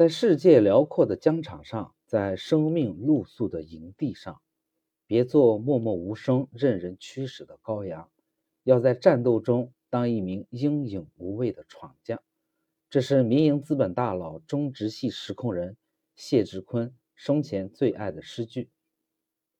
[0.00, 4.40] 在世界辽阔的疆场上，在生命露宿的营地上，
[5.06, 8.10] 别做默默无声、任人驱使的羔羊，
[8.62, 12.22] 要在战斗中当一名英勇无畏的闯将。
[12.88, 15.76] 这是民营资本大佬、中直系实控人
[16.14, 18.70] 谢志坤生前最爱的诗句。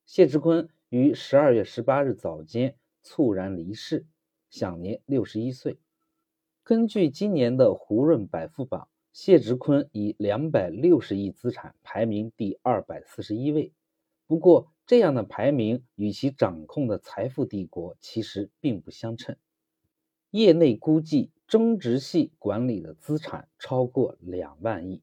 [0.06, 4.06] 谢志坤于十二月十八日早间猝然离世，
[4.48, 5.78] 享年六十一岁。
[6.62, 8.88] 根据今年的胡润百富榜。
[9.12, 13.72] 谢直坤以两百六十亿资产排名第二百四十一位。
[14.28, 19.36] 不过，这样的排名与其掌控的财富帝国其实并不相称。
[20.30, 25.02] 业内估计，中植系管理的资产超过两万亿。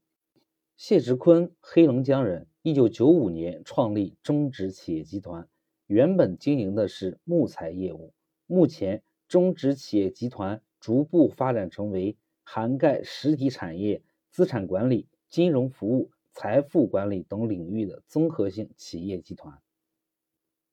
[0.78, 5.46] 谢直坤，黑龙江人，一九九五年创立中植企业集团，
[5.86, 8.14] 原本经营的是木材业务。
[8.46, 12.16] 目前，中植企业集团逐步发展成为。
[12.50, 19.60] 涵盖实体产业、资产管理、金融服务、财富管理等领域的综合性企业集团。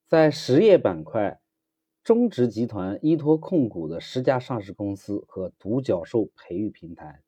[0.06, 1.38] 在实业板块，
[2.02, 7.22] 中植集团依托控股的十家上市公司和独角兽培育平台，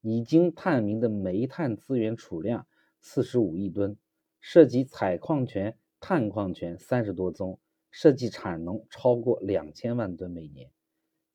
[0.00, 2.66] 已经探明的煤炭资源储量
[2.98, 3.98] 四十五亿吨，
[4.40, 10.70] 涉及采矿权、探矿权三十多宗，涉及产能超过两千万吨每年。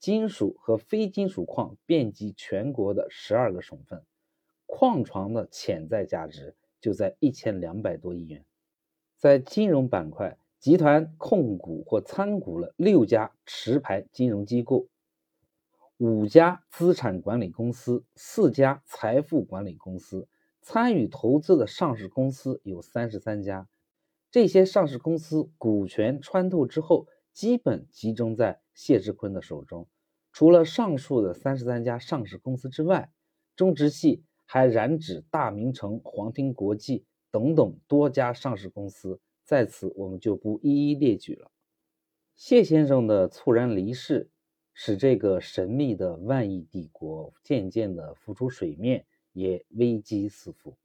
[0.01, 4.03] 金属和非金属矿遍及全国的十二个省份，
[4.65, 8.43] 矿床的潜在价值就在一千两百多亿元。
[9.15, 14.87] 在金融板块，集团控股或参股了六家持牌金融机构、
[15.97, 20.27] 五家资产管理公司、四家财富管理公司，
[20.63, 23.67] 参与投资的上市公司有三十三家。
[24.31, 29.87] 这些上市公司股权穿透之后，基本集中在谢志坤的手中。
[30.31, 33.11] 除了上述的三十三家上市公司之外，
[33.55, 41.51] 中植系还染指大明城、皇庭国际等等多家上市公司，在此我们就不一一列举了。
[42.35, 44.31] 谢先生的猝然离世，
[44.73, 50.75] 使这个神秘的万亿帝国渐渐地浮出水面，也危机四伏。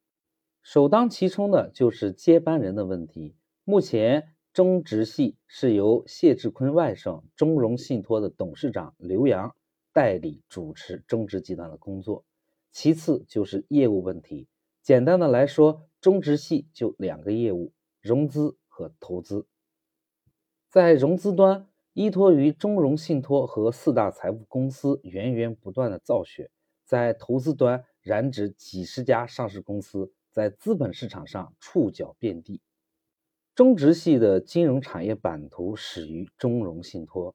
[0.62, 3.34] 首当其冲的就是接班人的问题。
[3.64, 4.35] 目前。
[4.56, 9.54] 中植系是由谢志坤外甥中融信托的董事长刘洋
[9.92, 12.24] 代理主持中植集团的工作。
[12.72, 14.48] 其次就是业务问题。
[14.80, 19.46] 简单的来说，中植系就两个业务：融资和投资。
[20.70, 26.46] 在融资端，依托于中融信托和四大财富公司源源不断的造血；
[26.86, 32.62] 在投资端，染指几十家上市公司，在资本市场上触角遍地。
[33.56, 37.34] 中植系的金融产业版图始于中融信托。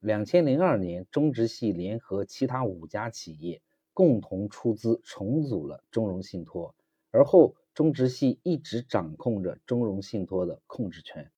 [0.00, 3.62] 两千零二年，中植系联合其他五家企业
[3.94, 6.74] 共同出资重组了中融信托，
[7.12, 11.30] 而后中植系一直掌控着中融信托的控制权。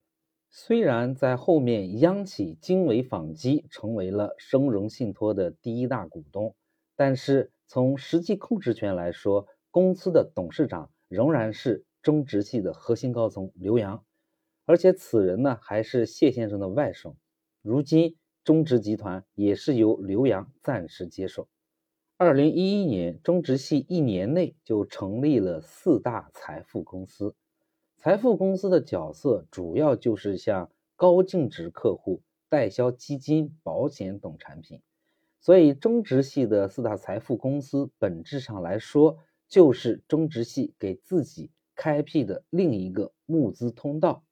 [0.50, 6.54] 虽然在后面央企经纬纺机成为了中融信托的第一大股东，
[6.96, 14.02] 但是从实际控制权来说，公司的董事长仍然是中植系的核心高层刘洋。
[14.64, 17.14] 而且此人呢，还是谢先生的外甥。
[17.62, 21.48] 如今中植集团也是由刘洋暂时接手。
[22.16, 27.34] 二零一一年，中植系一年内就成立了四大财富公司。
[27.96, 34.80] 财富公司的角色主要就是向高净值客户代销基金、保险等产品。
[35.40, 39.18] 所以，中植系的四大财富公司本质上来说，
[39.48, 44.22] 就是中植系给自己开辟的另一个募资通道。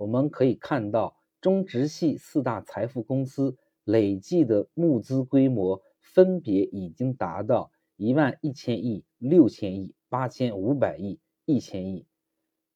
[0.00, 12.06] 我们可以看到，中植系四大财富公司累计的募资规模分别已经达到一万一千亿、六千亿、八千五百亿、一千亿，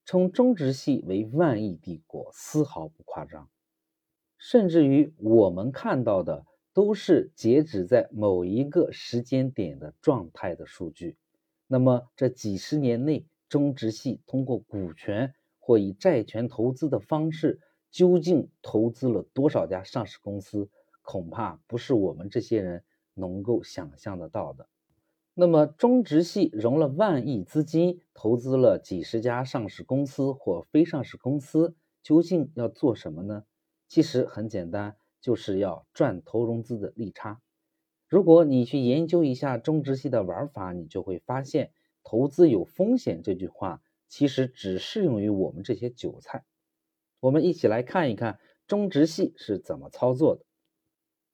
[0.05, 3.49] 称中植系为万亿帝国丝毫不夸张。
[4.37, 11.17] 甚至于我们看到的都是截止在某一个时间点的状态的数据。
[11.67, 15.35] 那么这几十年内，中植系通过股权。
[15.64, 17.58] 或以债权投资的方式，
[17.90, 20.69] 究竟投资了多少家上市公司？
[21.00, 22.84] 恐怕不是我们这些人
[23.14, 24.69] 能够想象得到的。
[25.32, 33.44] 那么，中植系融了万亿资金，投资了几十家上市公司或非上市公司，究竟要做什么呢？
[33.88, 37.40] 其实很简单，就是要赚投融资的利差。
[38.06, 41.72] 如果你去研究一下中植系的玩法，你就会发现
[42.05, 43.81] “投资有风险”这句话。
[44.14, 46.44] 其实只适用于我们这些韭菜。
[47.19, 48.38] 我们一起来看一看
[48.69, 50.44] 中植系是怎么操作的。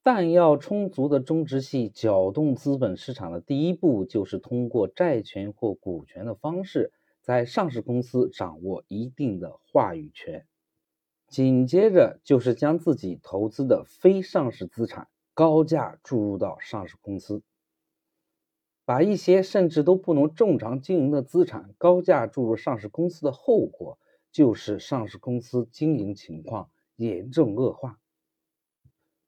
[0.02, 10.46] 弹药充足的中植系搅动资本市场的第一步，就是通过债权或股权的方式，在上市公司掌握一定的话语权。
[11.28, 17.42] 紧接着就是将自己投资的非上市资产高价注入到上市公司，
[18.90, 24.00] 把一些甚至都不能正常经营的资产高价注入上市公司的后果，
[24.32, 28.00] 就是上市公司经营情况严重恶化。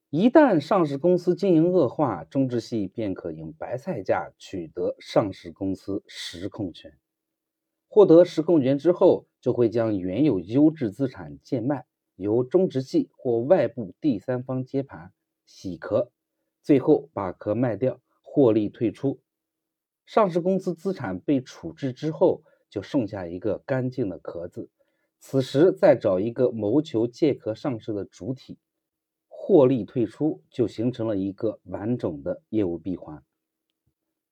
[0.09, 6.99] 一旦上市公司经营恶化，中植系便可用白菜价取得上市公司实控权。
[7.87, 11.85] 获得实控权之后，就会将原有优质资产贱卖，
[12.17, 15.13] 由中植系或外部第三方接盘
[15.45, 16.11] 洗壳，
[16.61, 19.21] 最后把壳卖掉，获利退出。
[20.05, 24.69] 上市公司资产被处置之后，就剩下一个干净的壳子。
[25.19, 28.57] 此时再找一个谋求借壳上市的主体。
[29.45, 33.21] 获利退出就形成了一个完整的业务闭环。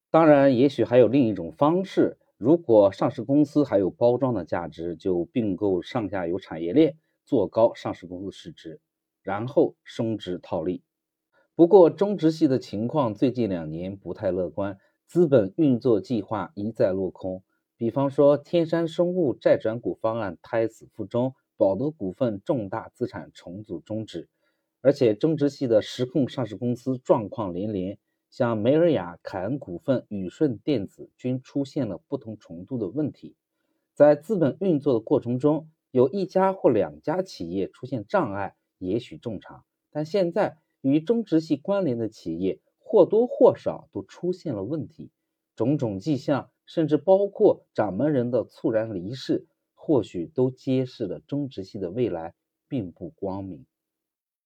[0.10, 8.80] 当然，也许还有另一种方式：如果上市公司还有包装的价值，就并购上下游产业链，做高上市公司市值，
[9.22, 10.82] 然后升值套利。
[11.56, 14.78] 不过，中植系的情况最近两年不太乐观，
[15.12, 17.44] 资本运作计划一再落空。
[17.76, 24.30] 比方说，天山生物债转股方案胎死腹中，宝德股份重大资产重组终止。
[24.80, 27.98] 而且中植系的实控上市公司状况连连，
[28.30, 33.36] 像梅尔雅、凯恩股份、宇顺电子均出现了不同程度的问题。
[33.94, 39.66] 在资本运作的过程中，有一家或两家企业出现障碍，也许正常。
[39.92, 42.62] 但现在与中植系关联的企业
[42.92, 45.12] 或多或少都出现了问题，
[45.56, 52.34] 种种迹象，甚至包括掌门人的猝然离世，或许都揭示了中植系的未来
[52.68, 53.66] 并不光明。